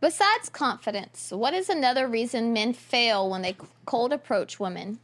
Besides 0.00 0.48
confidence, 0.50 1.32
what 1.32 1.54
is 1.54 1.68
another 1.68 2.06
reason 2.06 2.52
men 2.52 2.72
fail 2.72 3.30
when 3.30 3.42
they 3.42 3.56
cold 3.86 4.12
approach 4.12 4.60
women? 4.60 4.98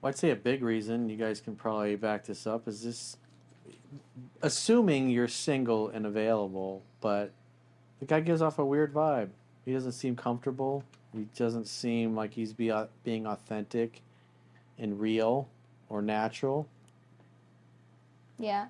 Well, 0.00 0.10
I'd 0.10 0.18
say 0.18 0.30
a 0.30 0.36
big 0.36 0.62
reason, 0.62 1.08
you 1.08 1.16
guys 1.16 1.40
can 1.40 1.56
probably 1.56 1.96
back 1.96 2.24
this 2.24 2.46
up, 2.46 2.68
is 2.68 2.82
this 2.82 3.16
assuming 4.42 5.10
you're 5.10 5.28
single 5.28 5.88
and 5.88 6.04
available, 6.04 6.82
but 7.00 7.30
the 8.00 8.06
guy 8.06 8.20
gives 8.20 8.42
off 8.42 8.58
a 8.58 8.64
weird 8.64 8.92
vibe. 8.92 9.28
He 9.64 9.72
doesn't 9.72 9.92
seem 9.92 10.16
comfortable. 10.16 10.82
He 11.14 11.28
doesn't 11.36 11.68
seem 11.68 12.16
like 12.16 12.34
he's 12.34 12.52
be, 12.52 12.70
uh, 12.70 12.86
being 13.04 13.26
authentic 13.26 14.02
and 14.78 14.98
real 14.98 15.48
or 15.88 16.02
natural. 16.02 16.66
Yeah. 18.38 18.66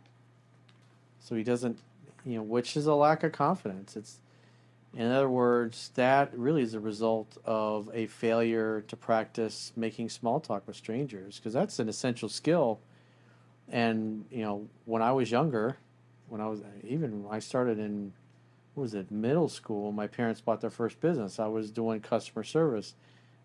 So 1.21 1.35
he 1.35 1.43
doesn't, 1.43 1.79
you 2.25 2.37
know, 2.37 2.43
which 2.43 2.77
is 2.77 2.87
a 2.87 2.95
lack 2.95 3.23
of 3.23 3.33
confidence. 3.33 3.97
It's, 3.97 4.19
in 4.95 5.11
other 5.11 5.29
words, 5.29 5.91
that 5.95 6.37
really 6.37 6.63
is 6.63 6.75
a 6.75 6.81
result 6.81 7.39
of 7.45 7.91
a 7.95 8.07
failure 8.07 8.85
to 8.89 8.97
practice 8.97 9.73
making 9.77 10.11
small 10.11 10.41
talk 10.41 10.67
with 10.67 10.77
strangers 10.77 11.37
because 11.37 11.53
that's 11.53 11.79
an 11.79 11.89
essential 11.89 12.29
skill. 12.29 12.81
And 13.69 14.27
you 14.31 14.43
know, 14.43 14.69
when 14.85 15.03
I 15.03 15.13
was 15.13 15.31
younger, 15.31 15.79
when 16.29 16.41
I 16.41 16.47
was 16.47 16.61
even 16.85 17.25
I 17.31 17.39
started 17.39 17.79
in 17.79 18.13
what 18.75 18.83
was 18.83 18.95
it 18.95 19.11
middle 19.11 19.49
school, 19.49 19.93
my 19.93 20.07
parents 20.07 20.41
bought 20.41 20.61
their 20.61 20.71
first 20.71 21.01
business. 21.01 21.39
I 21.39 21.47
was 21.47 21.71
doing 21.71 22.01
customer 22.01 22.45
service. 22.45 22.95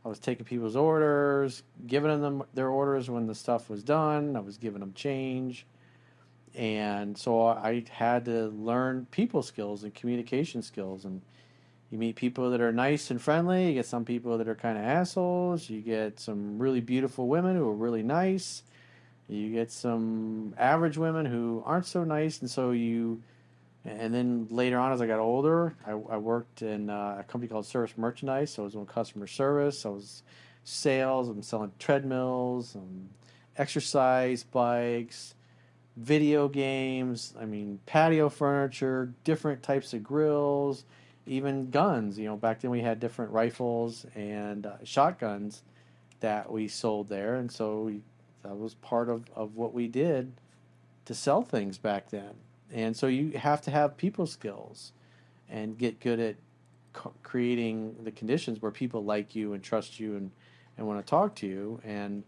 I 0.06 0.10
was 0.10 0.20
taking 0.20 0.46
people's 0.46 0.76
orders, 0.76 1.64
giving 1.86 2.22
them 2.22 2.44
their 2.54 2.70
orders 2.70 3.10
when 3.10 3.28
the 3.28 3.36
stuff 3.36 3.70
was 3.70 3.84
done. 3.84 4.36
I 4.36 4.40
was 4.40 4.58
giving 4.58 4.80
them 4.80 4.94
change 4.94 5.66
and 6.58 7.16
so 7.16 7.48
I 7.48 7.84
had 7.92 8.26
to 8.26 8.48
learn 8.48 9.06
people 9.12 9.44
skills 9.44 9.84
and 9.84 9.94
communication 9.94 10.64
skills. 10.64 11.06
And 11.06 11.22
you 11.92 12.00
meet 12.00 12.16
people 12.16 12.50
that 12.50 12.62
are 12.62 12.72
nice 12.72 13.12
and 13.12 13.22
friendly. 13.22 13.68
You 13.68 13.74
get 13.76 13.86
some 13.86 14.04
people 14.04 14.40
that 14.40 14.48
are 14.48 14.56
kind 14.56 14.76
of 14.76 14.84
assholes. 14.84 15.70
You 15.70 15.82
get 15.82 16.20
some 16.20 16.58
really 16.58 16.82
beautiful 16.82 17.28
women 17.28 17.56
who 17.56 17.68
are 17.70 17.76
really 17.76 18.02
nice. 18.02 18.64
You 19.30 19.54
get 19.54 19.72
some 19.72 20.56
average 20.58 20.98
women 20.98 21.28
who 21.28 21.62
aren't 21.64 21.86
so 21.86 22.04
nice, 22.04 22.42
and 22.42 22.50
so 22.50 22.72
you. 22.72 23.22
And 23.86 24.14
then 24.14 24.48
later 24.50 24.80
on, 24.80 24.92
as 24.92 25.00
I 25.00 25.08
got 25.08 25.20
older, 25.20 25.76
I, 25.86 25.92
I 25.92 26.18
worked 26.18 26.62
in 26.62 26.90
uh, 26.90 27.18
a 27.20 27.24
company 27.24 27.48
called 27.48 27.66
Service 27.66 27.98
Merchandise. 27.98 28.54
So 28.54 28.64
I 28.64 28.66
was 28.66 28.74
doing 28.74 28.86
customer 28.86 29.28
service. 29.28 29.86
I 29.86 29.90
was 29.90 30.24
sales. 30.64 31.30
I'm 31.30 31.44
selling 31.44 31.72
treadmills, 31.78 32.74
and 32.74 33.10
exercise 33.58 34.44
bikes 34.44 35.36
video 35.98 36.48
games, 36.48 37.34
I 37.40 37.46
mean, 37.46 37.80
patio 37.88 38.30
furniture, 38.30 39.12
different 39.24 39.64
types 39.64 39.94
of 39.94 40.04
grills, 40.04 40.86
even 41.26 41.72
guns. 41.72 42.20
You 42.20 42.26
know, 42.26 42.38
back 42.38 42.62
then 42.62 42.72
we 42.72 42.82
had 42.82 43.00
different 43.00 43.32
rifles 43.32 44.06
and 44.16 44.68
uh, 44.68 44.76
shotguns 44.84 45.64
that 46.20 46.52
we 46.52 46.68
sold 46.68 47.10
there. 47.10 47.36
And 47.36 47.52
so 47.52 47.82
we, 47.82 48.02
that 48.44 48.58
was 48.58 48.76
part 48.76 49.10
of, 49.10 49.26
of 49.36 49.56
what 49.56 49.74
we 49.74 49.88
did 49.88 50.32
to 51.06 51.14
sell 51.16 51.42
things 51.42 51.78
back 51.78 52.10
then. 52.12 52.36
And 52.72 52.96
so 52.96 53.08
you 53.08 53.32
have 53.32 53.62
to 53.64 53.72
have 53.72 53.98
people 53.98 54.28
skills 54.28 54.92
and 55.50 55.78
get 55.78 56.00
good 56.00 56.20
at 56.20 56.36
co- 56.94 57.14
creating 57.24 57.96
the 58.04 58.12
conditions 58.12 58.62
where 58.62 58.72
people 58.72 59.04
like 59.04 59.36
you 59.36 59.54
and 59.54 59.64
trust 59.64 60.00
you 60.00 60.16
and, 60.16 60.32
and 60.78 60.86
want 60.86 61.04
to 61.04 61.10
talk 61.10 61.34
to 61.36 61.48
you. 61.48 61.82
And 61.84 62.24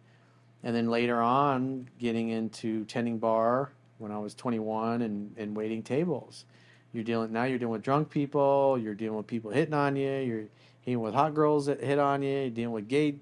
and 0.64 0.75
then 0.75 0.90
later 0.90 1.22
on 1.22 1.90
getting 2.00 2.30
into 2.30 2.86
tending 2.86 3.18
bar 3.18 3.72
when 3.97 4.12
I 4.12 4.20
was 4.20 4.34
21 4.34 5.02
and, 5.02 5.34
and 5.38 5.56
waiting 5.56 5.84
tables. 5.84 6.46
You're 6.94 7.03
dealing 7.03 7.31
now. 7.31 7.44
You're 7.44 7.59
dealing 7.59 7.74
with 7.74 7.84
drunk 7.84 8.09
people. 8.09 8.78
You're 8.81 8.96
dealing 8.96 9.18
with 9.18 9.28
people 9.28 9.52
hitting 9.52 9.74
on 9.74 9.96
you. 9.96 10.12
You're 10.12 10.46
dealing 10.86 11.02
with 11.02 11.14
hot 11.14 11.36
girls 11.36 11.68
that 11.68 11.84
hit 11.84 12.00
on 12.00 12.24
you. 12.24 12.40
You're 12.40 12.50
dealing 12.50 12.74
with 12.74 12.88
gay 12.88 13.16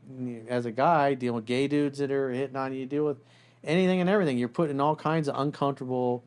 as 0.47 0.65
a 0.65 0.71
guy 0.71 1.13
dealing 1.13 1.35
with 1.35 1.45
gay 1.45 1.67
dudes 1.67 1.99
that 1.99 2.11
are 2.11 2.31
hitting 2.31 2.55
on 2.55 2.73
you. 2.73 2.81
You 2.81 2.85
deal 2.85 3.05
with 3.05 3.17
anything 3.63 3.99
and 3.99 4.09
everything. 4.09 4.37
You're 4.37 4.47
put 4.47 4.69
in 4.69 4.79
all 4.79 4.95
kinds 4.95 5.27
of 5.27 5.37
uncomfortable 5.37 6.23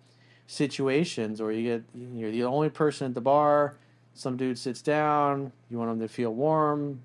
situations, 0.46 1.40
or 1.40 1.52
you 1.52 1.62
get 1.62 1.84
you're 1.94 2.32
the 2.32 2.44
only 2.44 2.68
person 2.68 3.06
at 3.06 3.14
the 3.14 3.20
bar. 3.20 3.76
Some 4.12 4.36
dude 4.36 4.58
sits 4.58 4.82
down. 4.82 5.52
You 5.70 5.78
want 5.78 5.90
them 5.90 6.00
to 6.00 6.12
feel 6.12 6.34
warm 6.34 7.00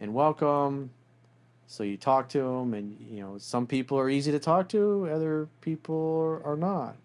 and 0.00 0.14
welcome 0.14 0.90
so 1.66 1.82
you 1.82 1.96
talk 1.96 2.28
to 2.30 2.38
them, 2.38 2.74
and 2.74 2.96
you 3.00 3.20
know 3.20 3.38
some 3.38 3.66
people 3.66 3.98
are 3.98 4.08
easy 4.08 4.30
to 4.32 4.38
talk 4.38 4.68
to, 4.70 5.08
other 5.10 5.48
people 5.60 6.40
are 6.44 6.56
not. 6.56 6.96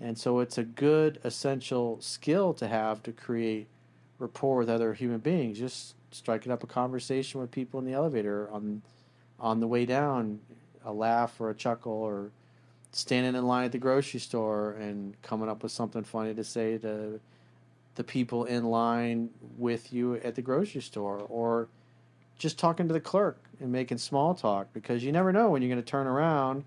And 0.00 0.16
so 0.16 0.40
it's 0.40 0.56
a 0.56 0.62
good 0.62 1.20
essential 1.24 2.00
skill 2.00 2.54
to 2.54 2.68
have 2.68 3.02
to 3.02 3.12
create 3.12 3.66
rapport 4.18 4.58
with 4.58 4.70
other 4.70 4.94
human 4.94 5.18
beings. 5.18 5.58
Just 5.58 5.94
striking 6.10 6.50
up 6.50 6.62
a 6.62 6.66
conversation 6.66 7.40
with 7.40 7.50
people 7.50 7.78
in 7.80 7.86
the 7.86 7.92
elevator 7.92 8.48
on 8.50 8.82
on 9.38 9.60
the 9.60 9.66
way 9.66 9.86
down, 9.86 10.40
a 10.84 10.92
laugh 10.92 11.40
or 11.40 11.50
a 11.50 11.54
chuckle, 11.54 11.92
or 11.92 12.30
standing 12.92 13.34
in 13.34 13.46
line 13.46 13.64
at 13.64 13.72
the 13.72 13.78
grocery 13.78 14.20
store 14.20 14.72
and 14.72 15.20
coming 15.22 15.48
up 15.48 15.62
with 15.62 15.72
something 15.72 16.04
funny 16.04 16.34
to 16.34 16.44
say 16.44 16.76
to 16.78 17.20
the 17.94 18.04
people 18.04 18.44
in 18.44 18.64
line 18.64 19.30
with 19.58 19.92
you 19.92 20.14
at 20.16 20.34
the 20.34 20.42
grocery 20.42 20.80
store, 20.80 21.24
or 21.28 21.68
just 22.40 22.58
talking 22.58 22.88
to 22.88 22.92
the 22.92 23.00
clerk 23.00 23.38
and 23.60 23.70
making 23.70 23.98
small 23.98 24.34
talk 24.34 24.72
because 24.72 25.04
you 25.04 25.12
never 25.12 25.30
know 25.30 25.50
when 25.50 25.62
you're 25.62 25.70
going 25.70 25.82
to 25.82 25.88
turn 25.88 26.06
around 26.06 26.64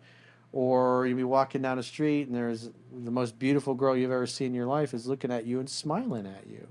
or 0.52 1.08
you'll 1.08 1.18
be 1.18 1.24
walking 1.24 1.64
down 1.64 1.80
a 1.80 1.84
street 1.84 2.28
and 2.28 2.36
there's 2.36 2.70
the 3.04 3.12
most 3.12 3.40
beautiful 3.40 3.74
girl 3.74 3.98
you've 3.98 4.12
ever 4.12 4.28
seen 4.28 4.48
in 4.48 4.54
your 4.54 4.68
life 4.68 4.94
is 4.94 5.08
looking 5.08 5.32
at 5.32 5.48
you 5.48 5.60
and 5.60 5.68
smiling 5.68 6.28
at 6.28 6.48
you. 6.48 6.68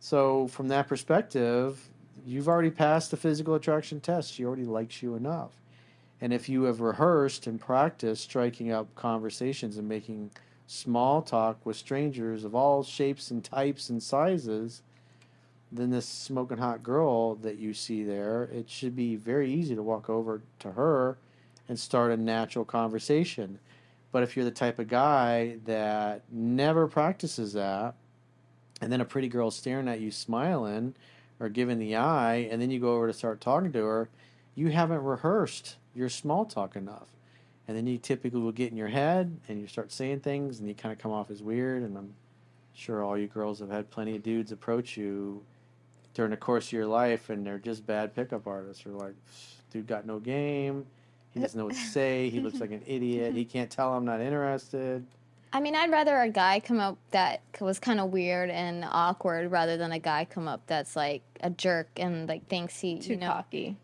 So 0.00 0.48
from 0.48 0.66
that 0.68 0.88
perspective, 0.88 1.88
you've 2.26 2.48
already 2.48 2.70
passed 2.70 3.12
the 3.12 3.16
physical 3.16 3.54
attraction 3.54 4.00
test. 4.00 4.32
She 4.32 4.44
already 4.44 4.64
likes 4.64 5.02
you 5.02 5.14
enough. 5.14 5.52
And 6.20 6.32
if 6.32 6.48
you 6.48 6.64
have 6.64 6.80
rehearsed 6.80 7.46
and 7.46 7.60
practiced 7.60 8.24
striking 8.24 8.72
up 8.72 8.92
conversations 8.96 9.76
and 9.76 9.88
making 9.88 10.32
small 10.66 11.22
talk 11.22 11.64
with 11.64 11.76
strangers 11.76 12.42
of 12.42 12.56
all 12.56 12.82
shapes 12.82 13.30
and 13.30 13.44
types 13.44 13.88
and 13.88 14.02
sizes, 14.02 14.82
then 15.72 15.90
this 15.90 16.06
smoking 16.06 16.58
hot 16.58 16.82
girl 16.82 17.34
that 17.36 17.58
you 17.58 17.74
see 17.74 18.04
there, 18.04 18.44
it 18.52 18.70
should 18.70 18.94
be 18.94 19.16
very 19.16 19.52
easy 19.52 19.74
to 19.74 19.82
walk 19.82 20.08
over 20.08 20.42
to 20.60 20.72
her 20.72 21.18
and 21.68 21.78
start 21.78 22.12
a 22.12 22.16
natural 22.16 22.64
conversation. 22.64 23.58
But 24.12 24.22
if 24.22 24.36
you're 24.36 24.44
the 24.44 24.50
type 24.50 24.78
of 24.78 24.88
guy 24.88 25.58
that 25.64 26.22
never 26.30 26.86
practices 26.86 27.52
that, 27.54 27.94
and 28.80 28.92
then 28.92 29.00
a 29.00 29.04
pretty 29.04 29.28
girl 29.28 29.50
staring 29.50 29.88
at 29.88 30.00
you 30.00 30.10
smiling 30.10 30.94
or 31.40 31.48
giving 31.48 31.78
the 31.78 31.96
eye, 31.96 32.48
and 32.50 32.62
then 32.62 32.70
you 32.70 32.78
go 32.78 32.94
over 32.94 33.08
to 33.08 33.12
start 33.12 33.40
talking 33.40 33.72
to 33.72 33.84
her, 33.84 34.08
you 34.54 34.68
haven't 34.68 35.02
rehearsed 35.02 35.76
your 35.94 36.08
small 36.08 36.44
talk 36.44 36.76
enough. 36.76 37.08
And 37.68 37.76
then 37.76 37.86
you 37.86 37.98
typically 37.98 38.40
will 38.40 38.52
get 38.52 38.70
in 38.70 38.76
your 38.76 38.88
head 38.88 39.36
and 39.48 39.60
you 39.60 39.66
start 39.66 39.90
saying 39.90 40.20
things 40.20 40.60
and 40.60 40.68
you 40.68 40.74
kind 40.74 40.92
of 40.92 40.98
come 40.98 41.10
off 41.10 41.30
as 41.30 41.42
weird. 41.42 41.82
And 41.82 41.98
I'm 41.98 42.14
sure 42.74 43.02
all 43.02 43.18
you 43.18 43.26
girls 43.26 43.58
have 43.58 43.70
had 43.70 43.90
plenty 43.90 44.14
of 44.14 44.22
dudes 44.22 44.52
approach 44.52 44.96
you 44.96 45.42
during 46.16 46.30
the 46.30 46.36
course 46.36 46.68
of 46.68 46.72
your 46.72 46.86
life, 46.86 47.28
and 47.28 47.46
they're 47.46 47.58
just 47.58 47.86
bad 47.86 48.14
pickup 48.14 48.46
artists. 48.46 48.86
Or 48.86 48.90
like, 48.90 49.14
dude 49.70 49.86
got 49.86 50.06
no 50.06 50.18
game. 50.18 50.86
He 51.30 51.40
doesn't 51.40 51.58
know 51.58 51.66
what 51.66 51.74
to 51.74 51.80
say. 51.92 52.30
He 52.30 52.40
looks 52.40 52.58
like 52.58 52.70
an 52.70 52.82
idiot. 52.86 53.34
He 53.34 53.44
can't 53.44 53.70
tell 53.70 53.92
I'm 53.92 54.06
not 54.06 54.22
interested. 54.22 55.06
I 55.52 55.60
mean, 55.60 55.76
I'd 55.76 55.90
rather 55.90 56.18
a 56.18 56.28
guy 56.30 56.60
come 56.60 56.80
up 56.80 56.96
that 57.10 57.42
was 57.60 57.78
kind 57.78 58.00
of 58.00 58.10
weird 58.10 58.48
and 58.50 58.84
awkward 58.90 59.50
rather 59.50 59.76
than 59.76 59.92
a 59.92 59.98
guy 59.98 60.24
come 60.24 60.48
up 60.48 60.62
that's 60.66 60.96
like 60.96 61.22
a 61.42 61.50
jerk 61.50 61.88
and 61.96 62.26
like 62.28 62.48
thinks 62.48 62.80
he, 62.80 62.98
Too 62.98 63.10
you 63.10 63.16
know, 63.18 63.28
cocky. 63.28 63.76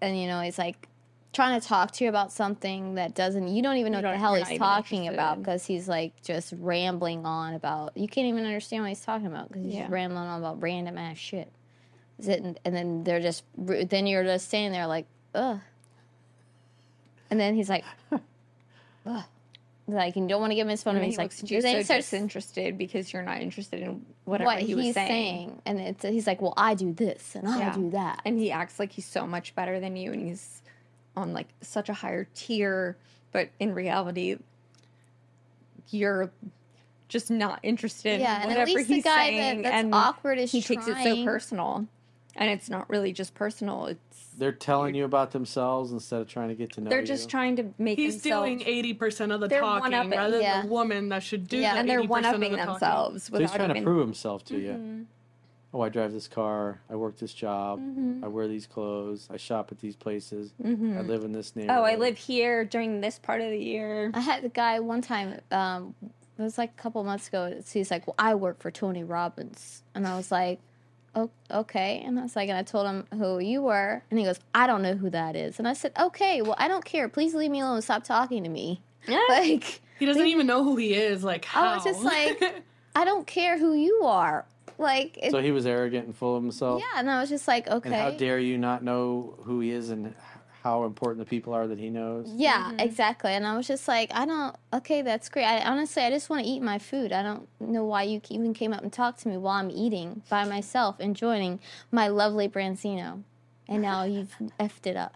and 0.00 0.18
you 0.18 0.26
know 0.26 0.40
he's 0.40 0.58
like 0.58 0.88
trying 1.32 1.60
to 1.60 1.66
talk 1.66 1.92
to 1.92 2.04
you 2.04 2.10
about 2.10 2.32
something 2.32 2.94
that 2.96 3.14
doesn't 3.14 3.48
you 3.48 3.62
don't 3.62 3.76
even 3.76 3.92
know 3.92 3.98
You 4.00 4.04
what 4.06 4.12
the 4.12 4.18
hell 4.18 4.34
he's 4.34 4.58
talking 4.58 5.06
about 5.08 5.38
because 5.38 5.64
he's 5.64 5.88
like 5.88 6.20
just 6.22 6.52
rambling 6.58 7.24
on 7.24 7.54
about 7.54 7.96
you 7.96 8.08
can't 8.08 8.26
even 8.26 8.44
understand 8.44 8.82
what 8.82 8.88
he's 8.88 9.00
talking 9.02 9.26
about 9.28 9.48
because 9.48 9.64
he's 9.64 9.74
Yeah. 9.74 9.80
just 9.82 9.92
rambling 9.92 10.24
on 10.24 10.40
about 10.40 10.60
random 10.60 10.98
ass 10.98 11.16
shit. 11.18 11.52
And 12.26 12.56
then 12.64 13.04
they're 13.04 13.20
just 13.20 13.44
then 13.56 14.06
you're 14.06 14.24
just 14.24 14.48
standing 14.48 14.72
there 14.72 14.86
like 14.86 15.06
ugh, 15.34 15.60
and 17.30 17.38
then 17.40 17.54
he's 17.54 17.68
like 17.70 17.84
ugh. 19.06 19.24
Like 19.86 20.14
you 20.14 20.28
don't 20.28 20.40
want 20.40 20.52
to 20.52 20.54
give 20.54 20.66
him 20.66 20.70
his 20.70 20.82
phone, 20.84 20.94
And 20.94 20.98
and 20.98 21.04
he 21.06 21.10
he's 21.10 21.18
like, 21.18 21.50
you 21.50 21.60
so 21.60 21.82
starts 21.82 22.10
disinterested 22.10 22.78
because 22.78 23.12
you're 23.12 23.22
not 23.22 23.40
interested 23.40 23.80
in 23.82 24.04
whatever 24.24 24.46
what 24.46 24.60
he 24.60 24.74
was 24.76 24.84
he's 24.86 24.94
saying. 24.94 25.08
saying. 25.08 25.62
and 25.66 25.80
it's 25.80 26.04
he's 26.04 26.26
like, 26.28 26.40
well, 26.40 26.54
I 26.56 26.74
do 26.74 26.92
this 26.92 27.34
and 27.34 27.48
I 27.48 27.58
Yeah. 27.58 27.74
do 27.74 27.90
that, 27.90 28.20
and 28.24 28.38
he 28.38 28.52
acts 28.52 28.78
like 28.78 28.92
he's 28.92 29.06
so 29.06 29.26
much 29.26 29.54
better 29.56 29.80
than 29.80 29.96
you 29.96 30.12
and 30.12 30.24
he's 30.24 30.62
on 31.16 31.32
like 31.32 31.48
such 31.60 31.88
a 31.88 31.92
higher 31.94 32.26
tier 32.34 32.96
but 33.32 33.48
in 33.58 33.74
reality 33.74 34.36
you're 35.90 36.30
just 37.08 37.30
not 37.30 37.58
interested 37.62 38.20
Yeah, 38.20 38.36
in 38.36 38.42
and 38.42 38.48
whatever 38.50 38.70
at 38.70 38.76
least 38.76 38.88
the 38.88 38.94
he's 38.96 39.04
guy 39.04 39.16
saying 39.28 39.62
that, 39.62 39.70
that's 39.70 39.82
and 39.84 39.94
awkward 39.94 40.38
is 40.38 40.52
he 40.52 40.62
takes 40.62 40.86
it 40.86 40.96
so 41.02 41.24
personal 41.24 41.86
and 42.36 42.48
it's 42.50 42.70
not 42.70 42.88
really 42.88 43.12
just 43.12 43.34
personal 43.34 43.86
it's 43.86 44.28
They're 44.38 44.52
telling 44.52 44.94
you 44.94 45.04
about 45.04 45.32
themselves 45.32 45.90
instead 45.90 46.20
of 46.20 46.28
trying 46.28 46.48
to 46.50 46.54
get 46.54 46.72
to 46.74 46.80
know 46.80 46.90
they're 46.90 47.00
you. 47.00 47.06
just 47.06 47.28
trying 47.28 47.56
to 47.56 47.74
make 47.78 47.98
He's 47.98 48.22
themselves 48.22 48.46
doing 48.46 48.62
eighty 48.64 48.94
percent 48.94 49.32
of 49.32 49.40
the 49.40 49.48
talking, 49.48 50.10
rather 50.10 50.40
Yeah. 50.40 50.58
than 50.60 50.66
the 50.68 50.72
woman 50.72 51.08
that 51.08 51.24
should 51.24 51.48
do 51.48 51.58
Yeah. 51.58 51.74
the 51.74 51.80
and 51.80 51.88
they're 51.88 52.02
one 52.04 52.24
of 52.24 52.36
upping 52.36 52.52
the 52.52 52.58
themselves 52.58 53.24
So 53.24 53.32
he's 53.38 53.50
without 53.50 53.56
trying 53.56 53.74
to 53.74 53.82
prove 53.82 54.00
himself 54.06 54.44
to 54.46 54.54
Mm-hmm. 54.54 54.98
you. 54.98 55.06
Oh, 55.72 55.80
I 55.80 55.88
drive 55.88 56.12
this 56.12 56.26
car. 56.26 56.80
I 56.90 56.96
work 56.96 57.16
this 57.18 57.32
job. 57.32 57.78
Mm-hmm. 57.78 58.24
I 58.24 58.28
wear 58.28 58.48
these 58.48 58.66
clothes. 58.66 59.28
I 59.30 59.36
shop 59.36 59.70
at 59.70 59.78
these 59.78 59.94
places. 59.94 60.52
I 60.64 60.66
live 61.02 61.22
in 61.22 61.30
this 61.32 61.54
neighborhood. 61.54 61.80
oh 61.80 61.84
i 61.84 61.94
live 61.94 62.18
here 62.18 62.64
during 62.64 63.00
this 63.00 63.20
part 63.20 63.40
of 63.40 63.50
the 63.50 63.58
year 63.58 64.10
I 64.12 64.20
had 64.20 64.42
the 64.42 64.48
guy 64.48 64.80
one 64.80 65.00
time. 65.00 65.40
Um, 65.52 65.94
it 66.02 66.42
was 66.42 66.58
like 66.58 66.70
a 66.70 66.82
couple 66.82 67.04
months 67.04 67.28
ago. 67.28 67.54
so 67.64 67.78
He's 67.78 67.90
like, 67.90 68.06
"Well, 68.06 68.16
I 68.18 68.34
work 68.34 68.60
for 68.60 68.70
Tony 68.70 69.04
Robbins," 69.04 69.82
and 69.94 70.08
I 70.08 70.16
was 70.16 70.32
like, 70.32 70.58
"Oh, 71.14 71.30
okay." 71.50 72.02
And 72.04 72.18
I 72.18 72.22
was 72.22 72.34
like, 72.34 72.48
and 72.48 72.56
I 72.56 72.62
told 72.62 72.86
him 72.86 73.06
who 73.12 73.38
you 73.38 73.62
were, 73.62 74.02
and 74.10 74.18
he 74.18 74.24
goes, 74.24 74.40
"I 74.54 74.66
don't 74.66 74.80
know 74.82 74.94
who 74.94 75.10
that 75.10 75.36
is." 75.36 75.58
And 75.58 75.68
I 75.68 75.74
said, 75.74 75.92
"Okay, 76.00 76.40
well, 76.42 76.54
I 76.58 76.66
don't 76.66 76.84
care. 76.84 77.08
Please 77.10 77.34
leave 77.34 77.50
me 77.50 77.60
alone. 77.60 77.82
Stop 77.82 78.04
talking 78.04 78.42
to 78.44 78.48
me." 78.50 78.80
Yeah. 79.06 79.20
Like, 79.28 79.82
He 79.98 80.06
doesn't 80.06 80.26
even 80.26 80.46
know 80.46 80.64
who 80.64 80.76
he 80.76 80.94
is. 80.94 81.22
Like 81.22 81.44
how? 81.44 81.62
I 81.68 81.74
was 81.74 81.84
just 81.84 82.02
like, 82.02 82.64
I 82.96 83.04
don't 83.04 83.26
care 83.26 83.58
who 83.58 83.74
you 83.74 84.00
are. 84.04 84.46
Like, 84.80 85.18
it, 85.22 85.30
So 85.30 85.40
he 85.40 85.52
was 85.52 85.66
arrogant 85.66 86.06
and 86.06 86.16
full 86.16 86.36
of 86.36 86.42
himself. 86.42 86.80
yeah. 86.80 86.98
And 86.98 87.10
I 87.10 87.20
was 87.20 87.28
just 87.28 87.46
like, 87.46 87.68
okay. 87.68 87.88
And 87.88 87.94
how 87.94 88.10
dare 88.10 88.38
you 88.38 88.58
not 88.58 88.82
know 88.82 89.36
who 89.42 89.60
he 89.60 89.70
is 89.70 89.90
and 89.90 90.14
how 90.62 90.84
important 90.84 91.24
the 91.24 91.28
people 91.28 91.52
are 91.52 91.66
that 91.66 91.78
he 91.78 91.90
knows? 91.90 92.28
Yeah, 92.34 92.70
mm-hmm. 92.70 92.80
exactly. 92.80 93.32
And 93.32 93.46
I 93.46 93.56
was 93.56 93.66
just 93.66 93.86
like, 93.88 94.10
I 94.14 94.26
don't. 94.26 94.56
Okay, 94.72 95.02
that's 95.02 95.28
great. 95.28 95.44
I 95.44 95.64
honestly, 95.64 96.02
I 96.02 96.10
just 96.10 96.30
want 96.30 96.44
to 96.44 96.50
eat 96.50 96.60
my 96.60 96.78
food. 96.78 97.12
I 97.12 97.22
don't 97.22 97.48
know 97.60 97.84
why 97.84 98.04
you 98.04 98.20
even 98.30 98.54
came 98.54 98.72
up 98.72 98.82
and 98.82 98.92
talked 98.92 99.20
to 99.20 99.28
me 99.28 99.36
while 99.36 99.56
I'm 99.56 99.70
eating 99.70 100.22
by 100.28 100.44
myself, 100.44 101.00
enjoying 101.00 101.60
my 101.90 102.08
lovely 102.08 102.48
branzino, 102.48 103.22
and 103.68 103.82
now 103.82 104.04
you've 104.04 104.34
effed 104.60 104.86
it 104.86 104.96
up. 104.96 105.14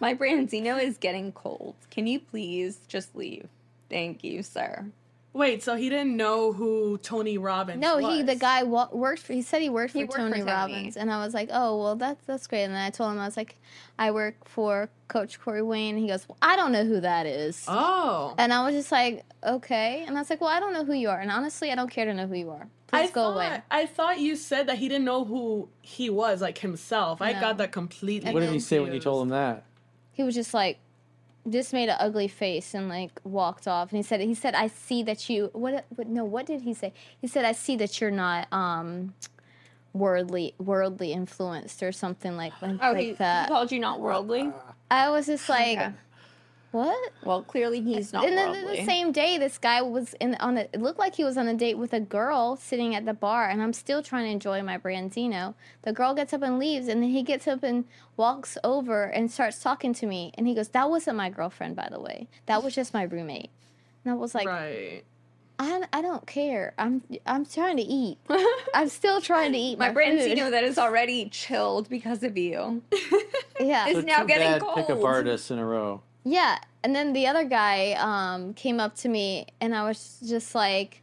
my 0.00 0.14
branzino 0.14 0.80
is 0.80 0.96
getting 0.96 1.32
cold 1.32 1.74
can 1.90 2.06
you 2.06 2.20
please 2.20 2.78
just 2.86 3.16
leave 3.16 3.48
thank 3.90 4.22
you 4.22 4.42
sir 4.42 4.86
Wait, 5.34 5.62
so 5.62 5.76
he 5.76 5.88
didn't 5.90 6.16
know 6.16 6.52
who 6.52 6.98
Tony 6.98 7.38
Robbins 7.38 7.80
No, 7.80 7.98
was? 7.98 8.06
he 8.16 8.22
the 8.22 8.34
guy 8.34 8.62
wa- 8.62 8.88
worked 8.90 9.22
for. 9.22 9.34
He 9.34 9.42
said 9.42 9.60
he 9.62 9.68
worked 9.68 9.92
for 9.92 9.98
He 9.98 10.04
worked 10.04 10.16
Tony 10.16 10.38
Tony. 10.38 10.42
Robbins, 10.50 10.96
and 10.96 11.12
I 11.12 11.22
was 11.24 11.34
like, 11.34 11.50
oh 11.52 11.78
well, 11.78 11.96
that's 11.96 12.24
that's 12.26 12.46
great. 12.46 12.64
And 12.64 12.74
then 12.74 12.80
I 12.82 12.90
told 12.90 13.12
him 13.12 13.20
I 13.20 13.26
was 13.26 13.36
like, 13.36 13.56
I 13.98 14.10
work 14.10 14.48
for 14.48 14.88
Coach 15.06 15.38
Corey 15.40 15.62
Wayne. 15.62 15.94
And 15.94 16.02
he 16.02 16.08
goes, 16.08 16.26
well, 16.28 16.38
I 16.42 16.56
don't 16.56 16.72
know 16.72 16.84
who 16.84 17.00
that 17.00 17.26
is. 17.26 17.64
Oh. 17.68 18.34
And 18.38 18.52
I 18.52 18.64
was 18.64 18.74
just 18.74 18.90
like, 18.90 19.24
okay. 19.44 20.02
And 20.06 20.16
I 20.16 20.20
was 20.20 20.30
like, 20.30 20.40
well, 20.40 20.50
I 20.50 20.60
don't 20.60 20.72
know 20.72 20.84
who 20.84 20.94
you 20.94 21.08
are. 21.10 21.20
And 21.20 21.30
honestly, 21.30 21.70
I 21.70 21.74
don't 21.74 21.90
care 21.90 22.06
to 22.06 22.14
know 22.14 22.26
who 22.26 22.34
you 22.34 22.50
are. 22.50 22.66
Please 22.88 23.10
I 23.10 23.12
go 23.12 23.12
thought, 23.34 23.34
away. 23.36 23.62
I 23.70 23.84
thought 23.86 24.18
you 24.18 24.34
said 24.34 24.66
that 24.68 24.78
he 24.78 24.88
didn't 24.88 25.04
know 25.04 25.24
who 25.26 25.68
he 25.82 26.08
was, 26.08 26.40
like 26.40 26.58
himself. 26.58 27.20
I 27.20 27.34
got 27.34 27.58
that 27.58 27.70
completely. 27.70 28.32
What 28.32 28.40
did 28.40 28.50
he 28.50 28.60
say 28.60 28.80
when 28.80 28.94
you 28.94 28.98
told 29.00 29.22
him 29.24 29.28
that? 29.28 29.64
He 30.10 30.22
was 30.22 30.34
just 30.34 30.54
like, 30.54 30.78
just 31.50 31.72
made 31.72 31.88
an 31.88 31.96
ugly 31.98 32.28
face 32.28 32.74
and 32.74 32.88
like 32.88 33.20
walked 33.24 33.66
off. 33.68 33.90
And 33.90 33.96
he 33.96 34.02
said, 34.02 34.20
he 34.20 34.34
said, 34.34 34.54
I 34.54 34.68
see 34.68 35.02
that 35.04 35.28
you. 35.28 35.50
What? 35.52 35.84
what 35.96 36.08
no, 36.08 36.24
what 36.24 36.46
did 36.46 36.62
he 36.62 36.74
say? 36.74 36.92
He 37.20 37.26
said, 37.26 37.44
I 37.44 37.52
see 37.52 37.76
that 37.76 38.00
you're 38.00 38.10
not 38.10 38.52
um, 38.52 39.14
worldly, 39.92 40.54
worldly 40.58 41.12
influenced 41.12 41.82
or 41.82 41.92
something 41.92 42.36
like 42.36 42.52
like 42.62 42.78
oh 42.82 42.94
he, 42.94 43.06
he 43.06 43.12
that. 43.14 43.48
called 43.48 43.72
you 43.72 43.80
not 43.80 44.00
worldly 44.00 44.52
I 44.90 45.10
was 45.10 45.26
just 45.26 45.48
like, 45.48 45.78
Okay. 45.78 45.92
What? 46.70 47.12
well 47.24 47.42
clearly 47.42 47.80
he's 47.80 48.12
not 48.12 48.24
and 48.24 48.36
then 48.36 48.50
worldly 48.50 48.76
the 48.76 48.84
same 48.84 49.12
day, 49.12 49.38
this 49.38 49.58
guy 49.58 49.80
was 49.82 50.14
in 50.14 50.34
on 50.36 50.58
a. 50.58 50.60
It 50.72 50.80
looked 50.80 50.98
like 50.98 51.14
he 51.14 51.24
was 51.24 51.36
on 51.36 51.48
a 51.48 51.54
date 51.54 51.78
with 51.78 51.92
a 51.92 52.00
girl 52.00 52.56
sitting 52.56 52.94
at 52.94 53.06
the 53.06 53.14
bar, 53.14 53.48
and 53.48 53.62
I'm 53.62 53.72
still 53.72 54.02
trying 54.02 54.24
to 54.24 54.30
enjoy 54.30 54.62
my 54.62 54.78
branzino. 54.78 55.54
The 55.82 55.92
girl 55.92 56.14
gets 56.14 56.32
up 56.32 56.42
and 56.42 56.58
leaves, 56.58 56.88
and 56.88 57.02
then 57.02 57.10
he 57.10 57.22
gets 57.22 57.48
up 57.48 57.62
and 57.62 57.84
walks 58.16 58.58
over 58.62 59.04
and 59.04 59.30
starts 59.30 59.62
talking 59.62 59.94
to 59.94 60.06
me, 60.06 60.32
and 60.36 60.46
he 60.46 60.54
goes, 60.54 60.68
"That 60.68 60.90
wasn't 60.90 61.16
my 61.16 61.30
girlfriend, 61.30 61.76
by 61.76 61.88
the 61.90 62.00
way. 62.00 62.28
That 62.46 62.62
was 62.62 62.74
just 62.74 62.92
my 62.92 63.02
roommate." 63.02 63.50
And 64.04 64.12
I 64.12 64.16
was 64.16 64.34
like, 64.34 64.46
Right. 64.46 65.04
I, 65.60 65.82
I 65.92 66.02
don't 66.02 66.26
care. 66.26 66.72
I'm 66.78 67.02
I'm 67.26 67.44
trying 67.44 67.78
to 67.78 67.82
eat. 67.82 68.18
I'm 68.74 68.88
still 68.88 69.20
trying 69.20 69.52
to 69.52 69.58
eat 69.58 69.78
my 69.78 69.88
my, 69.90 69.94
branzino 69.94 70.50
that 70.50 70.62
is 70.62 70.78
already 70.78 71.28
chilled 71.30 71.88
because 71.88 72.22
of 72.22 72.38
you 72.38 72.82
Yeah, 73.60 73.88
is 73.88 73.96
So 73.96 74.00
now 74.02 74.24
getting 74.24 74.46
bad 74.46 74.60
pickup 74.60 74.86
cold. 74.86 75.04
artists 75.04 75.50
in 75.50 75.58
a 75.58 75.64
row. 75.66 76.02
Yeah, 76.30 76.58
and 76.84 76.94
then 76.94 77.12
the 77.12 77.26
other 77.26 77.44
guy 77.44 77.92
um, 77.92 78.54
came 78.54 78.80
up 78.80 78.94
to 78.96 79.08
me, 79.08 79.46
and 79.60 79.74
I 79.74 79.84
was 79.88 80.18
just 80.26 80.54
like, 80.54 81.02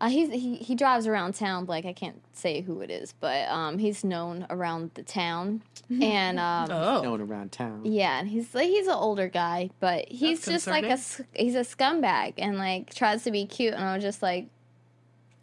uh, 0.00 0.08
he's, 0.08 0.30
he 0.30 0.56
he 0.56 0.74
drives 0.74 1.06
around 1.06 1.34
town. 1.34 1.66
Like 1.66 1.84
I 1.84 1.92
can't 1.92 2.20
say 2.32 2.62
who 2.62 2.80
it 2.80 2.90
is, 2.90 3.12
but 3.20 3.46
um, 3.48 3.78
he's 3.78 4.02
known 4.02 4.46
around 4.48 4.92
the 4.94 5.02
town, 5.02 5.62
and 6.00 6.38
um, 6.38 6.68
Oh. 6.70 7.02
Known 7.02 7.20
around 7.20 7.52
town. 7.52 7.82
yeah, 7.84 8.18
and 8.20 8.28
he's 8.28 8.54
like 8.54 8.68
he's 8.68 8.86
an 8.86 8.94
older 8.94 9.28
guy, 9.28 9.70
but 9.80 10.08
he's 10.08 10.38
That's 10.40 10.64
just 10.64 10.66
like 10.66 10.84
a 10.84 10.92
s- 10.92 11.20
he's 11.34 11.54
a 11.54 11.60
scumbag, 11.60 12.34
and 12.38 12.56
like 12.56 12.94
tries 12.94 13.24
to 13.24 13.30
be 13.30 13.44
cute, 13.44 13.74
and 13.74 13.84
I 13.84 13.94
was 13.94 14.02
just 14.02 14.22
like, 14.22 14.46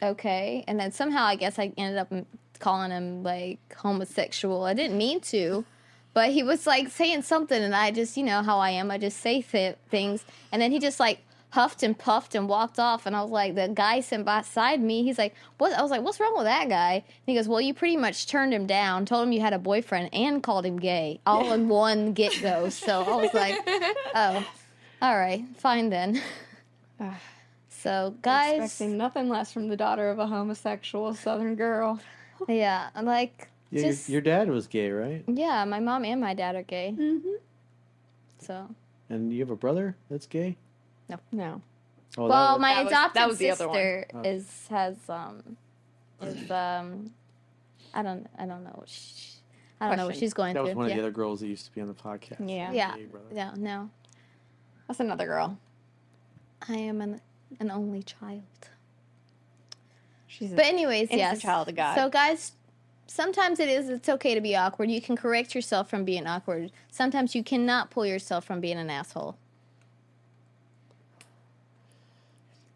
okay, 0.02 0.64
and 0.66 0.78
then 0.80 0.90
somehow 0.92 1.24
I 1.24 1.36
guess 1.36 1.58
I 1.58 1.72
ended 1.76 1.98
up 1.98 2.12
calling 2.58 2.90
him 2.90 3.22
like 3.22 3.60
homosexual. 3.76 4.64
I 4.64 4.74
didn't 4.74 4.98
mean 4.98 5.20
to. 5.32 5.64
But 6.14 6.30
he 6.30 6.42
was 6.42 6.66
like 6.66 6.88
saying 6.88 7.22
something, 7.22 7.62
and 7.62 7.74
I 7.74 7.90
just, 7.90 8.16
you 8.16 8.24
know 8.24 8.42
how 8.42 8.58
I 8.58 8.70
am. 8.70 8.90
I 8.90 8.98
just 8.98 9.18
say 9.18 9.42
th- 9.42 9.76
things, 9.90 10.24
and 10.50 10.60
then 10.60 10.72
he 10.72 10.78
just 10.78 10.98
like 10.98 11.24
huffed 11.50 11.82
and 11.82 11.98
puffed 11.98 12.34
and 12.34 12.48
walked 12.48 12.78
off. 12.78 13.06
And 13.06 13.16
I 13.16 13.22
was 13.22 13.30
like, 13.30 13.54
the 13.54 13.68
guy 13.68 14.00
sitting 14.00 14.24
beside 14.24 14.82
me, 14.82 15.02
he's 15.02 15.18
like, 15.18 15.34
"What?" 15.58 15.72
I 15.72 15.82
was 15.82 15.90
like, 15.90 16.02
"What's 16.02 16.18
wrong 16.18 16.34
with 16.36 16.44
that 16.44 16.68
guy?" 16.68 16.94
And 16.94 17.04
he 17.26 17.34
goes, 17.34 17.48
"Well, 17.48 17.60
you 17.60 17.74
pretty 17.74 17.96
much 17.96 18.26
turned 18.26 18.52
him 18.52 18.66
down, 18.66 19.06
told 19.06 19.26
him 19.26 19.32
you 19.32 19.40
had 19.40 19.52
a 19.52 19.58
boyfriend, 19.58 20.10
and 20.12 20.42
called 20.42 20.66
him 20.66 20.78
gay, 20.78 21.20
all 21.26 21.52
in 21.52 21.68
one 21.68 22.12
get 22.12 22.40
go." 22.42 22.68
So 22.68 23.02
I 23.02 23.16
was 23.16 23.34
like, 23.34 23.56
"Oh, 24.14 24.46
all 25.02 25.16
right, 25.16 25.44
fine 25.56 25.90
then." 25.90 26.20
so 27.68 28.14
guys, 28.22 28.60
expecting 28.60 28.96
nothing 28.96 29.28
less 29.28 29.52
from 29.52 29.68
the 29.68 29.76
daughter 29.76 30.10
of 30.10 30.18
a 30.18 30.26
homosexual 30.26 31.14
southern 31.14 31.54
girl 31.54 32.00
yeah, 32.46 32.90
I'm 32.94 33.04
like, 33.04 33.48
Yeah, 33.70 33.80
your, 33.82 33.90
just 33.90 34.08
your 34.08 34.20
dad 34.20 34.48
was 34.48 34.66
gay, 34.66 34.90
right? 34.90 35.24
yeah, 35.26 35.64
my 35.64 35.80
mom 35.80 36.04
and 36.04 36.20
my 36.20 36.34
dad 36.34 36.56
are 36.56 36.62
gay, 36.62 36.94
mm-hmm. 36.98 37.28
so. 38.38 38.68
And 39.10 39.32
you 39.32 39.40
have 39.40 39.50
a 39.50 39.56
brother 39.56 39.96
that's 40.10 40.26
gay? 40.26 40.56
no 41.32 41.62
Oh, 42.16 42.26
well, 42.28 42.52
was- 42.54 42.60
my 42.60 42.74
that 42.74 42.84
was- 42.84 42.92
adopted 42.92 43.26
was 43.26 43.38
the 43.38 43.50
other 43.50 43.68
one. 43.68 43.74
sister 43.76 44.06
Oh. 44.14 44.20
is 44.22 44.66
has 44.70 44.96
um 45.08 45.56
is 46.22 46.50
um 46.50 47.12
I 47.94 48.02
don't 48.02 48.26
I 48.38 48.46
don't 48.46 48.64
know 48.64 48.82
she, 48.86 49.38
I 49.80 49.88
don't 49.88 49.96
know 49.96 50.06
what 50.06 50.16
she's 50.16 50.34
going 50.34 50.54
through. 50.54 50.60
that 50.60 50.64
was 50.64 50.70
through. 50.72 50.76
one 50.78 50.86
of 50.86 50.90
yeah. 50.90 50.96
the 50.96 51.02
other 51.02 51.10
girls 51.10 51.40
that 51.40 51.46
used 51.48 51.64
to 51.66 51.74
be 51.74 51.80
on 51.80 51.86
the 51.88 51.94
podcast. 51.94 52.46
Yeah. 52.48 52.72
yeah, 52.72 52.96
yeah, 53.32 53.52
no, 53.56 53.90
that's 54.86 55.00
another 55.00 55.26
girl 55.26 55.58
I 56.68 56.74
am 56.76 57.00
an 57.00 57.20
an 57.60 57.70
only 57.70 58.02
child. 58.02 58.42
she's 60.26 60.52
a, 60.52 60.56
But 60.56 60.66
anyways, 60.66 61.08
Innocent 61.10 61.18
yes. 61.18 61.40
child 61.42 61.68
of 61.68 61.76
God. 61.76 61.94
So 61.94 62.08
guys, 62.10 62.52
sometimes 63.08 63.58
it 63.58 63.68
is 63.68 63.88
it's 63.88 64.08
okay 64.08 64.34
to 64.36 64.40
be 64.40 64.54
awkward. 64.54 64.90
You 64.90 65.00
can 65.00 65.16
correct 65.16 65.54
yourself 65.54 65.90
from 65.90 66.04
being 66.04 66.26
awkward. 66.26 66.70
Sometimes 66.92 67.34
you 67.34 67.42
cannot 67.42 67.90
pull 67.90 68.06
yourself 68.06 68.44
from 68.44 68.60
being 68.60 68.78
an 68.78 68.88
asshole. 68.90 69.36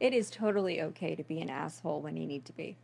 it 0.00 0.12
is 0.12 0.30
totally 0.30 0.82
okay 0.82 1.14
to 1.14 1.22
be 1.22 1.40
an 1.40 1.48
asshole 1.48 2.00
when 2.00 2.16
you 2.16 2.26
need 2.26 2.44
to 2.44 2.52
be 2.52 2.76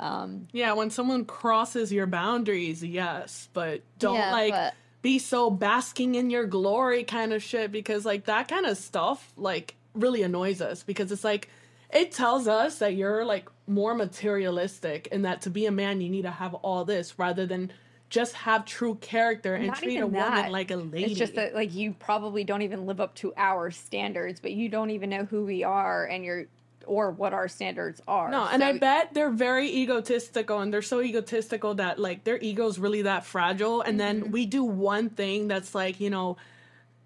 um 0.00 0.48
Yeah, 0.52 0.72
when 0.72 0.88
someone 0.88 1.26
crosses 1.26 1.92
your 1.92 2.06
boundaries, 2.06 2.82
yes, 2.82 3.50
but 3.52 3.82
don't 3.98 4.14
Yeah, 4.16 4.32
like 4.32 4.52
but- 4.52 4.74
be 5.02 5.18
so 5.18 5.50
basking 5.50 6.14
in 6.14 6.30
your 6.30 6.46
glory 6.46 7.04
kind 7.04 7.34
of 7.34 7.42
shit 7.42 7.70
because 7.70 8.06
like 8.06 8.24
that 8.24 8.48
kind 8.48 8.64
of 8.64 8.78
stuff 8.78 9.32
like 9.36 9.74
really 9.94 10.22
annoys 10.22 10.62
us 10.62 10.82
because 10.82 11.12
it's 11.12 11.24
like 11.24 11.50
it 11.90 12.12
tells 12.12 12.46
us 12.48 12.78
that 12.78 12.94
you're 12.94 13.24
like 13.24 13.48
more 13.66 13.94
materialistic 13.94 15.08
and 15.12 15.24
that 15.24 15.42
to 15.42 15.50
be 15.50 15.66
a 15.66 15.70
man 15.72 16.00
you 16.00 16.08
need 16.08 16.22
to 16.22 16.30
have 16.30 16.54
all 16.54 16.84
this 16.84 17.18
rather 17.18 17.46
than 17.46 17.72
just 18.08 18.34
have 18.34 18.64
true 18.64 18.94
character 18.96 19.54
and 19.54 19.66
Not 19.68 19.78
treat 19.78 19.94
a 19.94 19.98
even 19.98 20.12
woman 20.12 20.30
that. 20.32 20.52
like 20.52 20.70
a 20.70 20.76
lady. 20.76 21.06
It's 21.10 21.18
just 21.18 21.34
that 21.34 21.54
like 21.54 21.74
you 21.74 21.92
probably 21.98 22.44
don't 22.44 22.62
even 22.62 22.86
live 22.86 23.00
up 23.00 23.14
to 23.16 23.32
our 23.36 23.70
standards, 23.70 24.38
but 24.38 24.52
you 24.52 24.68
don't 24.68 24.90
even 24.90 25.10
know 25.10 25.24
who 25.24 25.44
we 25.44 25.64
are 25.64 26.04
and 26.06 26.24
you're 26.24 26.46
or 26.86 27.10
what 27.10 27.32
our 27.32 27.48
standards 27.48 28.00
are. 28.06 28.30
No, 28.30 28.46
and 28.46 28.62
I 28.62 28.78
bet 28.78 29.12
they're 29.12 29.28
very 29.32 29.68
egotistical 29.68 30.60
and 30.60 30.72
they're 30.72 30.82
so 30.82 31.02
egotistical 31.02 31.74
that 31.74 31.98
like 31.98 32.22
their 32.22 32.38
ego's 32.38 32.78
really 32.78 33.02
that 33.02 33.24
fragile. 33.26 33.80
And 33.82 33.98
Mm-hmm. 33.98 34.20
then 34.22 34.30
we 34.30 34.46
do 34.46 34.62
one 34.62 35.10
thing 35.10 35.48
that's 35.48 35.74
like, 35.74 35.98
you 35.98 36.10
know, 36.10 36.36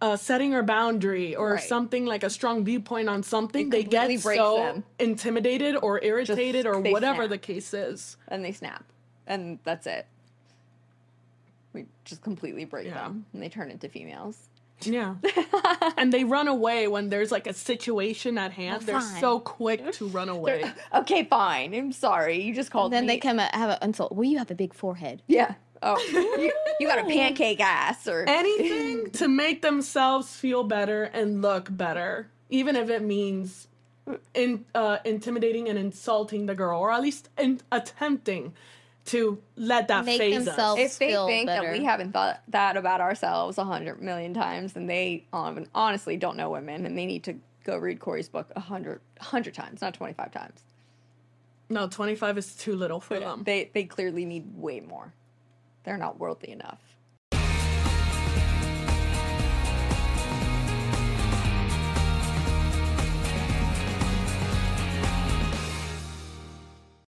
uh, 0.01 0.17
setting 0.17 0.55
or 0.55 0.63
boundary 0.63 1.35
or 1.37 1.53
Right. 1.55 1.63
something 1.63 2.07
like 2.07 2.23
a 2.25 2.31
strong 2.31 2.65
viewpoint 2.65 3.09
on 3.09 3.23
something, 3.23 3.71
they 3.71 3.83
get 3.85 4.11
so 4.21 4.57
them. 4.57 4.85
intimidated 4.99 5.77
or 5.83 6.03
irritated 6.03 6.67
or 6.67 6.81
whatever 6.81 7.23
snap. 7.25 7.31
the 7.31 7.39
case 7.39 7.75
is. 7.75 8.17
and 8.29 8.45
they 8.45 8.53
snap, 8.53 8.85
and 9.27 9.59
that's 9.65 9.87
it. 9.87 10.07
We 11.73 11.87
just 12.05 12.23
completely 12.23 12.65
break 12.65 12.87
Yeah. 12.87 12.95
them, 12.95 13.27
and 13.33 13.43
they 13.43 13.49
turn 13.49 13.71
into 13.71 13.89
females. 13.89 14.49
Yeah. 14.83 15.17
and 15.99 16.11
they 16.11 16.25
run 16.25 16.49
away 16.49 16.89
when 16.89 17.11
there's 17.11 17.31
like 17.31 17.47
a 17.47 17.53
situation 17.53 18.39
at 18.39 18.53
hand. 18.53 18.83
They're 18.85 18.99
fine. 19.01 19.21
so 19.21 19.39
quick 19.39 19.93
to 19.93 20.07
run 20.09 20.31
away. 20.31 20.65
Okay, 20.95 21.25
fine. 21.25 21.75
I'm 21.75 21.93
sorry. 21.93 22.41
You 22.43 22.55
just 22.55 22.71
called 22.71 22.91
them. 22.91 23.01
then 23.01 23.07
me. 23.07 23.15
they 23.15 23.19
come 23.19 23.39
out 23.39 23.55
have 23.55 23.71
an 23.71 23.79
insult. 23.83 24.13
Well, 24.13 24.25
you 24.25 24.39
have 24.39 24.51
a 24.51 24.55
big 24.55 24.73
forehead. 24.73 25.23
Yeah. 25.27 25.55
Oh, 25.83 25.99
you, 26.39 26.53
you 26.79 26.87
got 26.87 26.99
a 26.99 27.05
pancake 27.09 27.61
ass, 27.61 28.07
or 28.07 28.25
anything 28.29 29.11
to 29.13 29.29
make 29.29 29.63
themselves 29.63 30.35
feel 30.37 30.63
better 30.65 31.05
and 31.05 31.41
look 31.41 31.69
better, 31.75 32.29
even 32.51 32.77
if 32.77 32.91
it 32.91 33.03
means 33.03 33.67
in 34.35 34.65
uh, 34.75 34.99
intimidating 35.05 35.69
and 35.69 35.79
insulting 35.79 36.47
the 36.47 36.55
girl, 36.55 36.81
or 36.81 36.91
at 36.93 37.01
least 37.01 37.29
in 37.39 37.61
attempting 37.73 38.53
to 39.07 39.41
let 39.57 39.89
that 39.89 40.05
Make 40.05 40.19
phase 40.21 40.45
themselves- 40.45 40.81
us. 40.81 40.93
if 40.93 40.99
they 40.99 41.09
feel 41.09 41.27
think 41.27 41.47
that 41.47 41.63
better. 41.63 41.73
we 41.73 41.85
haven't 41.85 42.13
thought 42.13 42.43
that 42.49 42.77
about 42.77 43.01
ourselves 43.01 43.57
a 43.57 43.65
hundred 43.65 44.03
million 44.03 44.35
times, 44.35 44.75
then 44.75 44.87
they 44.87 45.25
um, 45.33 45.65
honestly 45.75 46.17
don't 46.19 46.37
know 46.37 46.51
women, 46.51 46.85
and 46.85 46.97
they 46.99 47.07
need 47.07 47.25
to 47.25 47.37
go 47.65 47.79
read 47.79 47.99
Corey's 48.01 48.29
book 48.29 48.51
a 48.55 48.61
hundred, 48.61 49.01
times, 49.55 49.81
not 49.81 49.95
twenty 49.95 50.13
five 50.13 50.31
times. 50.33 50.61
No, 51.71 51.89
twenty 51.89 52.15
five 52.15 52.37
is 52.37 52.55
too 52.55 52.77
little 52.77 53.01
for 53.01 53.19
them. 53.19 53.45
They 53.45 53.71
they 53.73 53.85
clearly 53.85 54.27
need 54.27 54.55
way 54.57 54.81
more. 54.81 55.15
They're 55.91 55.99
not 55.99 56.21
worldly 56.21 56.53
enough. 56.53 56.90